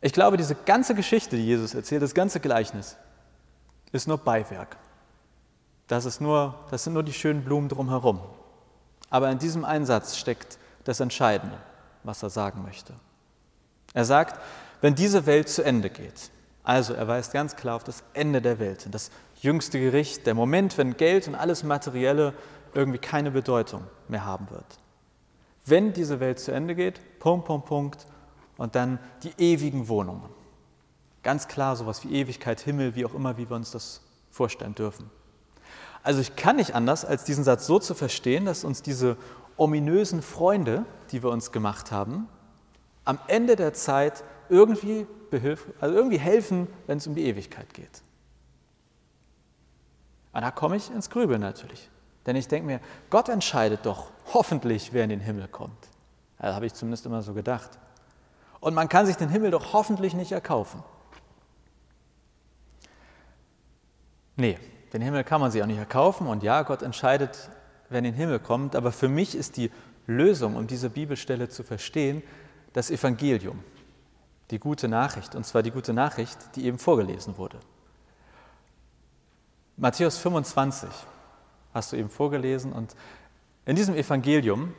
Ich 0.00 0.14
glaube, 0.14 0.38
diese 0.38 0.54
ganze 0.54 0.94
Geschichte, 0.94 1.36
die 1.36 1.44
Jesus 1.44 1.74
erzählt, 1.74 2.02
das 2.02 2.14
ganze 2.14 2.40
Gleichnis, 2.40 2.96
ist 3.92 4.08
nur 4.08 4.16
Beiwerk. 4.16 4.76
Das, 5.86 6.06
ist 6.06 6.20
nur, 6.20 6.54
das 6.70 6.84
sind 6.84 6.94
nur 6.94 7.02
die 7.02 7.12
schönen 7.12 7.44
Blumen 7.44 7.68
drumherum. 7.68 8.20
Aber 9.10 9.30
in 9.30 9.38
diesem 9.38 9.64
Einsatz 9.64 10.16
steckt 10.16 10.58
das 10.84 11.00
Entscheidende, 11.00 11.58
was 12.04 12.22
er 12.22 12.30
sagen 12.30 12.62
möchte. 12.62 12.94
Er 13.92 14.04
sagt, 14.06 14.40
wenn 14.80 14.94
diese 14.94 15.26
Welt 15.26 15.48
zu 15.48 15.62
Ende 15.62 15.90
geht, 15.90 16.30
also 16.70 16.94
er 16.94 17.08
weist 17.08 17.32
ganz 17.32 17.56
klar 17.56 17.74
auf 17.74 17.82
das 17.82 18.04
Ende 18.14 18.40
der 18.40 18.60
Welt, 18.60 18.86
das 18.92 19.10
jüngste 19.40 19.80
Gericht, 19.80 20.24
der 20.24 20.34
Moment, 20.34 20.78
wenn 20.78 20.96
Geld 20.96 21.26
und 21.26 21.34
alles 21.34 21.64
Materielle 21.64 22.32
irgendwie 22.74 23.00
keine 23.00 23.32
Bedeutung 23.32 23.82
mehr 24.06 24.24
haben 24.24 24.48
wird. 24.50 24.78
Wenn 25.66 25.92
diese 25.92 26.20
Welt 26.20 26.38
zu 26.38 26.52
Ende 26.52 26.76
geht, 26.76 27.00
Punkt, 27.18 27.46
Punkt, 27.46 27.66
Punkt, 27.66 28.06
und 28.56 28.76
dann 28.76 29.00
die 29.24 29.32
ewigen 29.36 29.88
Wohnungen. 29.88 30.28
Ganz 31.24 31.48
klar 31.48 31.74
sowas 31.74 32.04
wie 32.04 32.14
Ewigkeit, 32.14 32.60
Himmel, 32.60 32.94
wie 32.94 33.04
auch 33.04 33.14
immer, 33.14 33.36
wie 33.36 33.50
wir 33.50 33.56
uns 33.56 33.72
das 33.72 34.02
vorstellen 34.30 34.76
dürfen. 34.76 35.10
Also 36.04 36.20
ich 36.20 36.36
kann 36.36 36.54
nicht 36.54 36.76
anders, 36.76 37.04
als 37.04 37.24
diesen 37.24 37.42
Satz 37.42 37.66
so 37.66 37.80
zu 37.80 37.94
verstehen, 37.94 38.44
dass 38.44 38.62
uns 38.62 38.80
diese 38.80 39.16
ominösen 39.56 40.22
Freunde, 40.22 40.84
die 41.10 41.24
wir 41.24 41.30
uns 41.30 41.50
gemacht 41.50 41.90
haben, 41.90 42.28
am 43.04 43.18
Ende 43.26 43.56
der 43.56 43.72
Zeit 43.72 44.22
irgendwie, 44.50 45.06
also 45.80 45.94
irgendwie 45.94 46.18
helfen, 46.18 46.66
wenn 46.86 46.98
es 46.98 47.06
um 47.06 47.14
die 47.14 47.24
Ewigkeit 47.24 47.72
geht. 47.72 48.02
Und 50.32 50.42
da 50.42 50.50
komme 50.50 50.76
ich 50.76 50.90
ins 50.90 51.10
Grübeln 51.10 51.40
natürlich. 51.40 51.88
Denn 52.26 52.36
ich 52.36 52.48
denke 52.48 52.66
mir, 52.66 52.80
Gott 53.08 53.28
entscheidet 53.28 53.86
doch 53.86 54.10
hoffentlich, 54.32 54.92
wer 54.92 55.04
in 55.04 55.10
den 55.10 55.20
Himmel 55.20 55.48
kommt. 55.48 55.88
Das 56.38 56.54
habe 56.54 56.66
ich 56.66 56.74
zumindest 56.74 57.06
immer 57.06 57.22
so 57.22 57.32
gedacht. 57.34 57.70
Und 58.60 58.74
man 58.74 58.88
kann 58.88 59.06
sich 59.06 59.16
den 59.16 59.30
Himmel 59.30 59.50
doch 59.50 59.72
hoffentlich 59.72 60.14
nicht 60.14 60.32
erkaufen. 60.32 60.82
Nee, 64.36 64.58
den 64.92 65.02
Himmel 65.02 65.24
kann 65.24 65.40
man 65.40 65.50
sich 65.50 65.62
auch 65.62 65.66
nicht 65.66 65.78
erkaufen. 65.78 66.26
Und 66.26 66.42
ja, 66.42 66.62
Gott 66.62 66.82
entscheidet, 66.82 67.50
wer 67.88 67.98
in 67.98 68.04
den 68.04 68.14
Himmel 68.14 68.38
kommt. 68.38 68.76
Aber 68.76 68.92
für 68.92 69.08
mich 69.08 69.34
ist 69.34 69.56
die 69.56 69.70
Lösung, 70.06 70.56
um 70.56 70.66
diese 70.66 70.90
Bibelstelle 70.90 71.48
zu 71.48 71.62
verstehen, 71.62 72.22
das 72.72 72.90
Evangelium, 72.90 73.62
die 74.50 74.58
gute 74.58 74.88
Nachricht. 74.88 75.34
Und 75.34 75.44
zwar 75.44 75.62
die 75.62 75.70
gute 75.70 75.92
Nachricht, 75.92 76.38
die 76.56 76.66
eben 76.66 76.78
vorgelesen 76.78 77.38
wurde. 77.38 77.58
Matthäus 79.76 80.18
25 80.18 80.88
hast 81.72 81.92
du 81.92 81.96
eben 81.96 82.10
vorgelesen 82.10 82.72
und 82.72 82.94
in 83.64 83.76
diesem 83.76 83.94
Evangelium, 83.94 84.74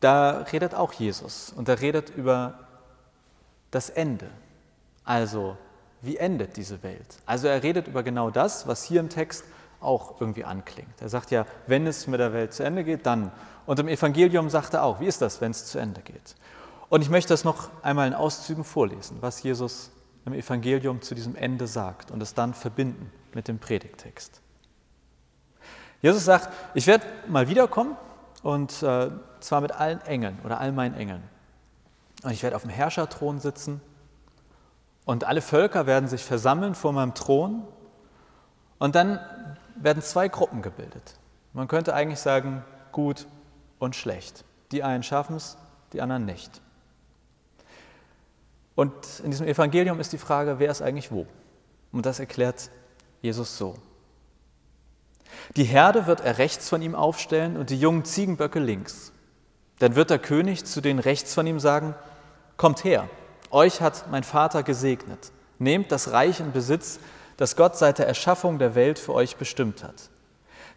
da 0.00 0.44
redet 0.52 0.74
auch 0.74 0.92
Jesus 0.92 1.52
und 1.54 1.68
er 1.68 1.80
redet 1.80 2.10
über 2.10 2.58
das 3.70 3.88
Ende. 3.90 4.28
Also, 5.04 5.56
wie 6.00 6.16
endet 6.16 6.56
diese 6.56 6.82
Welt? 6.82 7.06
Also 7.26 7.46
er 7.46 7.62
redet 7.62 7.86
über 7.86 8.02
genau 8.02 8.30
das, 8.30 8.66
was 8.66 8.82
hier 8.82 9.00
im 9.00 9.08
Text 9.08 9.44
auch 9.80 10.20
irgendwie 10.20 10.44
anklingt. 10.44 11.00
Er 11.00 11.08
sagt 11.08 11.30
ja, 11.30 11.46
wenn 11.66 11.86
es 11.86 12.06
mit 12.06 12.20
der 12.20 12.32
Welt 12.32 12.52
zu 12.52 12.64
Ende 12.64 12.84
geht, 12.84 13.06
dann. 13.06 13.32
Und 13.66 13.78
im 13.78 13.88
Evangelium 13.88 14.50
sagt 14.50 14.74
er 14.74 14.82
auch, 14.82 15.00
wie 15.00 15.06
ist 15.06 15.22
das, 15.22 15.40
wenn 15.40 15.52
es 15.52 15.66
zu 15.66 15.78
Ende 15.78 16.00
geht? 16.00 16.34
Und 16.92 17.00
ich 17.00 17.08
möchte 17.08 17.32
das 17.32 17.42
noch 17.42 17.70
einmal 17.82 18.06
in 18.06 18.12
Auszügen 18.12 18.64
vorlesen, 18.64 19.16
was 19.22 19.42
Jesus 19.42 19.92
im 20.26 20.34
Evangelium 20.34 21.00
zu 21.00 21.14
diesem 21.14 21.34
Ende 21.36 21.66
sagt 21.66 22.10
und 22.10 22.22
es 22.22 22.34
dann 22.34 22.52
verbinden 22.52 23.10
mit 23.32 23.48
dem 23.48 23.58
Predigtext. 23.58 24.42
Jesus 26.02 26.26
sagt, 26.26 26.50
ich 26.74 26.86
werde 26.86 27.06
mal 27.28 27.48
wiederkommen 27.48 27.96
und 28.42 28.82
äh, 28.82 29.10
zwar 29.40 29.62
mit 29.62 29.72
allen 29.72 30.02
Engeln 30.02 30.38
oder 30.44 30.60
all 30.60 30.70
meinen 30.70 30.94
Engeln. 30.94 31.22
Und 32.24 32.32
ich 32.32 32.42
werde 32.42 32.56
auf 32.56 32.62
dem 32.62 32.70
Herrscherthron 32.70 33.40
sitzen 33.40 33.80
und 35.06 35.24
alle 35.24 35.40
Völker 35.40 35.86
werden 35.86 36.10
sich 36.10 36.22
versammeln 36.22 36.74
vor 36.74 36.92
meinem 36.92 37.14
Thron 37.14 37.66
und 38.78 38.94
dann 38.94 39.18
werden 39.76 40.02
zwei 40.02 40.28
Gruppen 40.28 40.60
gebildet. 40.60 41.14
Man 41.54 41.68
könnte 41.68 41.94
eigentlich 41.94 42.20
sagen, 42.20 42.62
gut 42.92 43.26
und 43.78 43.96
schlecht. 43.96 44.44
Die 44.72 44.82
einen 44.82 45.02
schaffen 45.02 45.36
es, 45.36 45.56
die 45.94 46.02
anderen 46.02 46.26
nicht. 46.26 46.60
Und 48.74 48.92
in 49.22 49.30
diesem 49.30 49.46
Evangelium 49.46 50.00
ist 50.00 50.12
die 50.12 50.18
Frage, 50.18 50.58
wer 50.58 50.70
ist 50.70 50.82
eigentlich 50.82 51.10
wo? 51.12 51.26
Und 51.92 52.06
das 52.06 52.20
erklärt 52.20 52.70
Jesus 53.20 53.58
so. 53.58 53.76
Die 55.56 55.64
Herde 55.64 56.06
wird 56.06 56.20
er 56.20 56.38
rechts 56.38 56.68
von 56.68 56.82
ihm 56.82 56.94
aufstellen 56.94 57.56
und 57.56 57.70
die 57.70 57.78
jungen 57.78 58.04
Ziegenböcke 58.04 58.58
links. 58.58 59.12
Dann 59.78 59.94
wird 59.94 60.10
der 60.10 60.18
König 60.18 60.64
zu 60.64 60.80
den 60.80 60.98
rechts 60.98 61.34
von 61.34 61.46
ihm 61.46 61.60
sagen, 61.60 61.94
Kommt 62.56 62.84
her, 62.84 63.08
euch 63.50 63.80
hat 63.80 64.10
mein 64.10 64.22
Vater 64.22 64.62
gesegnet. 64.62 65.32
Nehmt 65.58 65.90
das 65.90 66.12
Reich 66.12 66.38
in 66.38 66.52
Besitz, 66.52 67.00
das 67.36 67.56
Gott 67.56 67.76
seit 67.76 67.98
der 67.98 68.06
Erschaffung 68.06 68.58
der 68.58 68.74
Welt 68.74 68.98
für 68.98 69.14
euch 69.14 69.36
bestimmt 69.36 69.82
hat. 69.82 70.10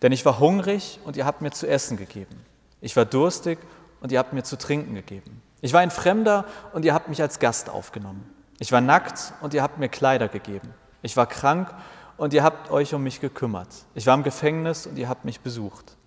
Denn 0.02 0.12
ich 0.12 0.26
war 0.26 0.40
hungrig 0.40 1.00
und 1.04 1.16
ihr 1.16 1.26
habt 1.26 1.42
mir 1.42 1.52
zu 1.52 1.68
essen 1.68 1.98
gegeben. 1.98 2.44
Ich 2.82 2.96
war 2.96 3.06
durstig 3.06 3.60
und 4.02 4.12
ihr 4.12 4.20
habt 4.20 4.34
mir 4.34 4.44
zu 4.44 4.58
trinken 4.58 4.96
gegeben. 4.96 5.42
Ich 5.66 5.74
war 5.74 5.82
ein 5.82 5.90
Fremder 5.90 6.46
und 6.74 6.86
ihr 6.86 6.94
habt 6.94 7.08
mich 7.10 7.24
als 7.24 7.40
Gast 7.40 7.72
aufgenommen. 7.72 8.24
Ich 8.60 8.72
war 8.72 8.82
nackt 8.82 9.34
und 9.42 9.56
ihr 9.56 9.64
habt 9.64 9.80
mir 9.80 9.90
Kleider 9.90 10.28
gegeben. 10.28 10.72
Ich 11.02 11.18
war 11.18 11.26
krank 11.26 11.74
und 12.18 12.36
ihr 12.36 12.44
habt 12.44 12.70
euch 12.70 12.94
um 12.94 13.02
mich 13.02 13.20
gekümmert. 13.20 13.70
Ich 13.96 14.06
war 14.06 14.14
im 14.14 14.22
Gefängnis 14.22 14.86
und 14.86 14.96
ihr 14.96 15.10
habt 15.10 15.26
mich 15.26 15.40
besucht. 15.40 15.98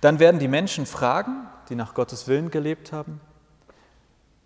Dann 0.00 0.20
werden 0.20 0.40
die 0.40 0.48
Menschen 0.48 0.86
fragen, 0.86 1.46
die 1.68 1.74
nach 1.74 1.92
Gottes 1.92 2.28
Willen 2.28 2.50
gelebt 2.50 2.90
haben, 2.90 3.20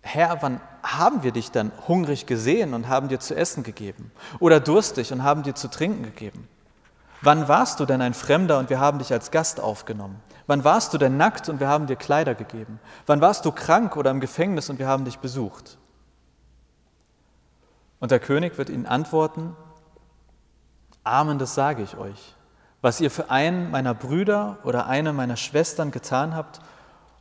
Herr, 0.01 0.41
wann 0.41 0.59
haben 0.83 1.23
wir 1.23 1.31
dich 1.31 1.51
dann 1.51 1.71
hungrig 1.87 2.25
gesehen 2.25 2.73
und 2.73 2.89
haben 2.89 3.07
dir 3.07 3.21
zu 3.21 3.37
essen 3.37 3.63
gegeben? 3.63 4.11
Oder 4.39 4.59
durstig 4.59 5.13
und 5.13 5.23
haben 5.23 5.43
dir 5.43 5.55
zu 5.55 5.69
trinken 5.69 6.03
gegeben? 6.03 6.49
Wann 7.21 7.47
warst 7.47 7.79
du 7.79 7.85
denn 7.85 8.01
ein 8.01 8.13
Fremder 8.13 8.59
und 8.59 8.69
wir 8.69 8.81
haben 8.81 8.99
dich 8.99 9.13
als 9.13 9.31
Gast 9.31 9.61
aufgenommen? 9.61 10.19
Wann 10.45 10.63
warst 10.63 10.93
du 10.93 10.97
denn 10.97 11.17
nackt 11.17 11.47
und 11.49 11.59
wir 11.59 11.67
haben 11.67 11.87
dir 11.87 11.95
Kleider 11.95 12.35
gegeben? 12.35 12.79
Wann 13.05 13.21
warst 13.21 13.45
du 13.45 13.51
krank 13.51 13.95
oder 13.95 14.11
im 14.11 14.19
Gefängnis 14.19 14.69
und 14.69 14.79
wir 14.79 14.87
haben 14.87 15.05
dich 15.05 15.19
besucht? 15.19 15.77
Und 17.99 18.11
der 18.11 18.19
König 18.19 18.57
wird 18.57 18.69
ihnen 18.69 18.85
antworten, 18.85 19.55
Amen, 21.03 21.39
das 21.39 21.55
sage 21.55 21.83
ich 21.83 21.97
euch. 21.97 22.35
Was 22.81 22.99
ihr 22.99 23.11
für 23.11 23.29
einen 23.29 23.71
meiner 23.71 23.93
Brüder 23.93 24.57
oder 24.63 24.87
eine 24.87 25.13
meiner 25.13 25.37
Schwestern 25.37 25.91
getan 25.91 26.35
habt, 26.35 26.59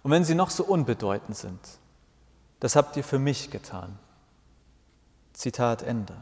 und 0.02 0.11
wenn 0.11 0.25
sie 0.25 0.35
noch 0.35 0.50
so 0.50 0.64
unbedeutend 0.64 1.37
sind, 1.37 1.61
das 2.59 2.75
habt 2.75 2.97
ihr 2.97 3.05
für 3.05 3.19
mich 3.19 3.50
getan. 3.50 3.99
Zitat 5.33 5.83
Ende. 5.83 6.14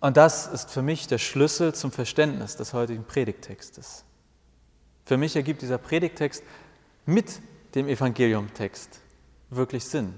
Und 0.00 0.16
das 0.16 0.46
ist 0.46 0.70
für 0.70 0.82
mich 0.82 1.08
der 1.08 1.18
Schlüssel 1.18 1.74
zum 1.74 1.92
Verständnis 1.92 2.56
des 2.56 2.72
heutigen 2.72 3.04
Predigtextes. 3.04 4.04
Für 5.10 5.16
mich 5.16 5.34
ergibt 5.34 5.60
dieser 5.62 5.78
Predigtext 5.78 6.44
mit 7.04 7.40
dem 7.74 7.88
Evangeliumtext 7.88 9.00
wirklich 9.50 9.84
Sinn. 9.84 10.14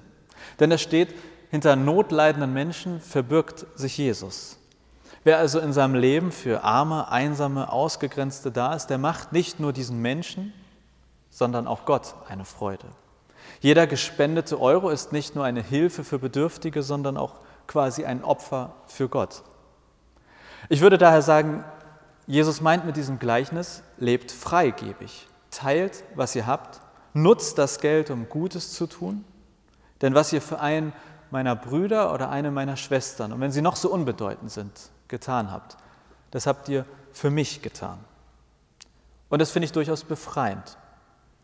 Denn 0.61 0.69
da 0.69 0.77
steht, 0.77 1.15
hinter 1.51 1.77
notleidenden 1.77 2.53
Menschen 2.53 3.01
verbirgt 3.01 3.65
sich 3.75 3.97
Jesus. 3.97 4.59
Wer 5.25 5.39
also 5.39 5.61
in 5.61 5.73
seinem 5.73 5.95
Leben 5.95 6.31
für 6.31 6.63
arme, 6.63 7.11
einsame, 7.11 7.73
ausgegrenzte 7.73 8.51
da 8.53 8.75
ist, 8.75 8.89
der 8.89 8.99
macht 8.99 9.33
nicht 9.33 9.61
nur 9.61 9.73
diesen 9.73 10.03
Menschen, 10.03 10.53
sondern 11.31 11.67
auch 11.67 11.87
Gott 11.87 12.15
eine 12.29 12.45
Freude. 12.45 12.85
Jeder 13.61 13.87
gespendete 13.87 14.61
Euro 14.61 14.91
ist 14.91 15.11
nicht 15.11 15.35
nur 15.35 15.47
eine 15.47 15.63
Hilfe 15.63 16.05
für 16.05 16.19
Bedürftige, 16.19 16.83
sondern 16.83 17.17
auch 17.17 17.37
quasi 17.67 18.05
ein 18.05 18.23
Opfer 18.23 18.75
für 18.89 19.09
Gott. 19.09 19.43
Ich 20.69 20.83
würde 20.83 20.99
daher 20.99 21.23
sagen, 21.23 21.65
Jesus 22.27 22.61
meint 22.61 22.85
mit 22.85 22.97
diesem 22.97 23.19
Gleichnis, 23.19 23.83
lebt 23.99 24.31
freigebig, 24.31 25.27
teilt, 25.51 26.05
was 26.15 26.35
ihr 26.37 26.47
habt, 26.47 26.81
nutzt 27.15 27.59
das 27.59 27.81
Geld, 27.81 28.11
um 28.11 28.29
Gutes 28.29 28.73
zu 28.73 28.87
tun, 28.87 29.25
denn 30.01 30.15
was 30.15 30.33
ihr 30.33 30.41
für 30.41 30.61
einen 30.61 30.93
meiner 31.31 31.57
Brüder 31.57 32.13
oder 32.13 32.31
eine 32.31 32.51
meiner 32.51 32.77
Schwestern, 32.77 33.33
und 33.33 33.41
wenn 33.41 33.53
sie 33.53 33.63
noch 33.63 33.77
so 33.77 33.91
unbedeutend 33.91 34.51
sind, 34.51 34.91
getan 35.09 35.51
habt, 35.51 35.77
das 36.31 36.47
habt 36.47 36.69
ihr 36.69 36.85
für 37.13 37.31
mich 37.31 37.63
getan. 37.63 37.99
Und 39.29 39.41
das 39.41 39.51
finde 39.51 39.67
ich 39.67 39.73
durchaus 39.73 40.05
befreiend. 40.05 40.77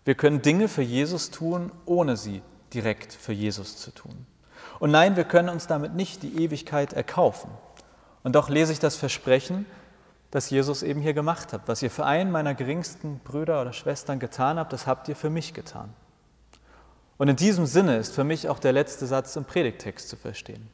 Wir 0.05 0.15
können 0.15 0.43
Dinge 0.43 0.69
für 0.69 0.83
Jesus 0.83 1.31
tun, 1.31 1.73
ohne 1.85 2.17
sie 2.17 2.43
direkt 2.73 3.13
für 3.13 3.33
Jesus 3.33 3.77
zu 3.79 3.91
tun. 3.91 4.27
Und 4.79 4.91
nein, 4.91 5.17
wir 5.17 5.25
können 5.25 5.49
uns 5.49 5.67
damit 5.67 5.95
nicht 5.95 6.23
die 6.23 6.43
Ewigkeit 6.43 6.93
erkaufen. 6.93 7.51
Und 8.23 8.35
doch 8.35 8.49
lese 8.49 8.73
ich 8.73 8.79
das 8.79 8.97
Versprechen, 8.97 9.67
das 10.31 10.51
Jesus 10.51 10.83
eben 10.83 11.01
hier 11.01 11.15
gemacht 11.15 11.53
hat. 11.53 11.63
Was 11.67 11.83
ihr 11.83 11.91
für 11.91 12.05
einen 12.05 12.31
meiner 12.31 12.55
geringsten 12.55 13.21
Brüder 13.21 13.63
oder 13.63 13.73
Schwestern 13.73 14.19
getan 14.19 14.59
habt, 14.59 14.73
das 14.73 14.87
habt 14.87 15.09
ihr 15.09 15.17
für 15.17 15.31
mich 15.31 15.55
getan. 15.55 15.95
Und 17.17 17.29
in 17.29 17.37
diesem 17.37 17.67
Sinne 17.67 17.97
ist 17.97 18.15
für 18.15 18.25
mich 18.25 18.49
auch 18.49 18.59
der 18.59 18.73
letzte 18.73 19.07
Satz 19.07 19.35
im 19.37 19.45
Predigtext 19.45 20.09
zu 20.09 20.17
verstehen. 20.17 20.69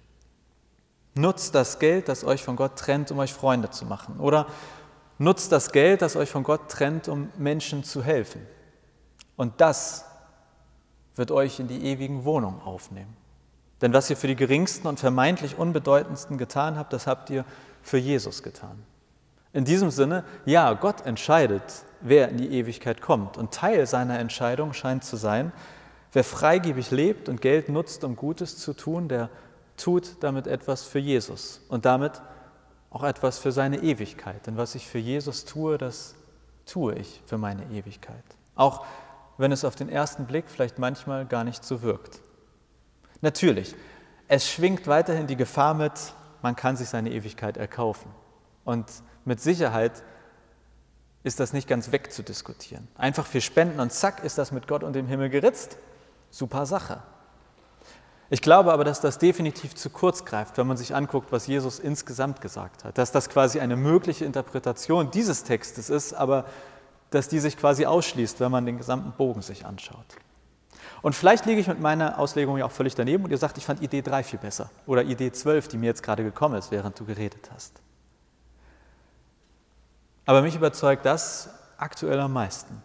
Nutzt 1.14 1.54
das 1.54 1.78
Geld, 1.78 2.08
das 2.08 2.24
euch 2.24 2.42
von 2.42 2.56
Gott 2.56 2.76
trennt, 2.76 3.10
um 3.10 3.18
euch 3.18 3.32
Freunde 3.32 3.70
zu 3.70 3.86
machen. 3.86 4.18
Oder 4.18 4.46
nutzt 5.18 5.52
das 5.52 5.70
Geld, 5.70 6.02
das 6.02 6.16
euch 6.16 6.30
von 6.30 6.42
Gott 6.42 6.68
trennt, 6.68 7.08
um 7.08 7.30
Menschen 7.38 7.84
zu 7.84 8.02
helfen. 8.02 8.44
Und 9.36 9.60
das 9.60 10.04
wird 11.14 11.30
euch 11.30 11.60
in 11.60 11.68
die 11.68 11.84
ewigen 11.86 12.24
Wohnungen 12.24 12.60
aufnehmen. 12.60 13.16
Denn 13.80 13.92
was 13.92 14.10
ihr 14.10 14.16
für 14.16 14.26
die 14.26 14.36
geringsten 14.36 14.88
und 14.88 14.98
vermeintlich 14.98 15.58
unbedeutendsten 15.58 16.38
getan 16.38 16.76
habt, 16.76 16.92
das 16.92 17.06
habt 17.06 17.30
ihr 17.30 17.44
für 17.82 17.98
Jesus 17.98 18.42
getan. 18.42 18.82
In 19.54 19.64
diesem 19.64 19.90
Sinne, 19.90 20.24
ja, 20.44 20.72
Gott 20.74 21.06
entscheidet, 21.06 21.62
wer 22.00 22.28
in 22.28 22.38
die 22.38 22.50
Ewigkeit 22.58 23.00
kommt. 23.00 23.38
Und 23.38 23.54
Teil 23.54 23.86
seiner 23.86 24.18
Entscheidung 24.18 24.72
scheint 24.72 25.04
zu 25.04 25.16
sein, 25.16 25.52
wer 26.12 26.24
freigebig 26.24 26.90
lebt 26.90 27.28
und 27.28 27.40
Geld 27.40 27.68
nutzt, 27.68 28.02
um 28.02 28.16
Gutes 28.16 28.58
zu 28.58 28.74
tun, 28.74 29.08
der 29.08 29.30
tut 29.76 30.22
damit 30.22 30.48
etwas 30.48 30.82
für 30.82 30.98
Jesus 30.98 31.60
und 31.68 31.84
damit 31.84 32.20
auch 32.90 33.04
etwas 33.04 33.38
für 33.38 33.52
seine 33.52 33.78
Ewigkeit. 33.78 34.44
Denn 34.46 34.56
was 34.56 34.74
ich 34.74 34.88
für 34.88 34.98
Jesus 34.98 35.44
tue, 35.44 35.78
das 35.78 36.16
tue 36.66 36.96
ich 36.96 37.22
für 37.24 37.38
meine 37.38 37.64
Ewigkeit. 37.70 38.24
Auch 38.56 38.84
wenn 39.38 39.52
es 39.52 39.64
auf 39.64 39.76
den 39.76 39.88
ersten 39.88 40.26
Blick 40.26 40.46
vielleicht 40.48 40.80
manchmal 40.80 41.26
gar 41.26 41.44
nicht 41.44 41.64
so 41.64 41.82
wirkt. 41.82 42.20
Natürlich, 43.20 43.76
es 44.26 44.50
schwingt 44.50 44.88
weiterhin 44.88 45.28
die 45.28 45.36
Gefahr 45.36 45.74
mit, 45.74 45.92
man 46.42 46.56
kann 46.56 46.76
sich 46.76 46.88
seine 46.88 47.12
Ewigkeit 47.12 47.56
erkaufen. 47.56 48.10
Und 48.64 48.86
mit 49.24 49.40
Sicherheit 49.40 50.02
ist 51.22 51.40
das 51.40 51.52
nicht 51.52 51.68
ganz 51.68 51.90
wegzudiskutieren. 51.90 52.86
Einfach 52.96 53.26
für 53.26 53.40
Spenden 53.40 53.80
und 53.80 53.92
zack 53.92 54.24
ist 54.24 54.38
das 54.38 54.52
mit 54.52 54.68
Gott 54.68 54.82
und 54.82 54.92
dem 54.92 55.06
Himmel 55.06 55.30
geritzt. 55.30 55.78
Super 56.30 56.66
Sache. 56.66 57.02
Ich 58.30 58.42
glaube 58.42 58.72
aber, 58.72 58.84
dass 58.84 59.00
das 59.00 59.18
definitiv 59.18 59.74
zu 59.74 59.90
kurz 59.90 60.24
greift, 60.24 60.58
wenn 60.58 60.66
man 60.66 60.76
sich 60.76 60.94
anguckt, 60.94 61.30
was 61.30 61.46
Jesus 61.46 61.78
insgesamt 61.78 62.40
gesagt 62.40 62.84
hat. 62.84 62.98
Dass 62.98 63.12
das 63.12 63.28
quasi 63.28 63.60
eine 63.60 63.76
mögliche 63.76 64.24
Interpretation 64.24 65.10
dieses 65.10 65.44
Textes 65.44 65.90
ist, 65.90 66.14
aber 66.14 66.46
dass 67.10 67.28
die 67.28 67.38
sich 67.38 67.56
quasi 67.56 67.86
ausschließt, 67.86 68.40
wenn 68.40 68.50
man 68.50 68.66
den 68.66 68.78
gesamten 68.78 69.12
Bogen 69.12 69.42
sich 69.42 69.64
anschaut. 69.64 70.16
Und 71.00 71.14
vielleicht 71.14 71.46
liege 71.46 71.60
ich 71.60 71.68
mit 71.68 71.80
meiner 71.80 72.18
Auslegung 72.18 72.58
ja 72.58 72.64
auch 72.64 72.72
völlig 72.72 72.94
daneben 72.94 73.24
und 73.24 73.30
ihr 73.30 73.38
sagt, 73.38 73.58
ich 73.58 73.66
fand 73.66 73.82
Idee 73.82 74.02
3 74.02 74.22
viel 74.24 74.38
besser 74.38 74.70
oder 74.86 75.04
Idee 75.04 75.30
12, 75.30 75.68
die 75.68 75.76
mir 75.76 75.86
jetzt 75.86 76.02
gerade 76.02 76.24
gekommen 76.24 76.56
ist, 76.56 76.70
während 76.70 76.98
du 76.98 77.04
geredet 77.04 77.50
hast. 77.54 77.83
Aber 80.26 80.42
mich 80.42 80.54
überzeugt 80.54 81.04
das 81.04 81.48
aktuell 81.76 82.20
am 82.20 82.32
meisten. 82.32 82.82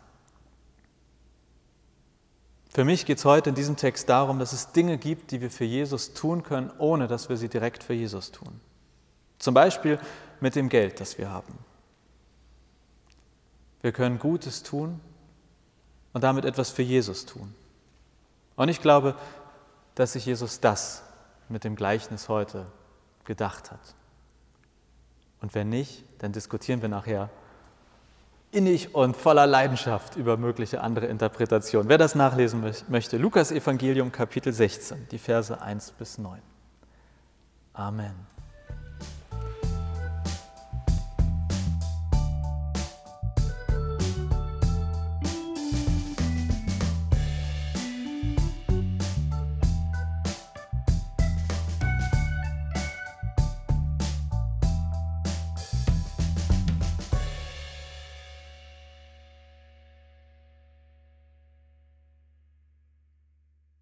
Für 2.72 2.86
mich 2.86 3.06
geht 3.06 3.18
es 3.18 3.26
heute 3.26 3.50
in 3.50 3.56
diesem 3.56 3.78
Text 3.78 4.10
darum, 4.10 4.40
dass 4.40 4.54
es 4.54 4.72
Dinge 4.72 4.98
gibt, 4.98 5.32
die 5.32 5.42
wir 5.42 5.50
für 5.50 5.66
Jesus 5.66 6.14
tun 6.14 6.44
können, 6.44 6.72
ohne 6.78 7.08
dass 7.08 7.30
wir 7.30 7.38
sie 7.38 7.50
direkt 7.50 7.84
für 7.84 7.94
Jesus 7.94 8.32
tun. 8.32 8.60
Zum 9.40 9.54
Beispiel 9.54 10.00
mit 10.40 10.56
dem 10.56 10.70
Geld, 10.70 11.00
das 11.00 11.18
wir 11.18 11.30
haben. 11.30 11.58
Wir 13.82 13.92
können 13.92 14.20
Gutes 14.20 14.64
tun 14.64 15.00
und 16.14 16.24
damit 16.24 16.46
etwas 16.46 16.70
für 16.70 16.82
Jesus 16.82 17.26
tun. 17.26 17.54
Und 18.56 18.70
ich 18.70 18.82
glaube, 18.82 19.16
dass 19.96 20.14
sich 20.14 20.26
Jesus 20.26 20.60
das 20.60 21.04
mit 21.48 21.64
dem 21.64 21.76
Gleichnis 21.76 22.30
heute 22.30 22.66
gedacht 23.24 23.72
hat. 23.72 23.96
Und 25.42 25.56
wenn 25.56 25.70
nicht, 25.70 26.04
dann 26.20 26.32
diskutieren 26.32 26.82
wir 26.82 26.90
nachher 26.90 27.30
innig 28.52 28.96
und 28.96 29.16
voller 29.16 29.46
Leidenschaft 29.46 30.16
über 30.16 30.38
mögliche 30.38 30.82
andere 30.82 31.06
Interpretationen. 31.06 31.90
Wer 31.90 31.98
das 31.98 32.16
nachlesen 32.16 32.64
möchte, 32.88 33.18
Lukas 33.18 33.52
Evangelium 33.52 34.12
Kapitel 34.12 34.54
16, 34.54 35.08
die 35.12 35.20
Verse 35.20 35.60
1 35.62 35.92
bis 35.92 36.18
9. 36.18 36.40
Amen. 37.74 38.39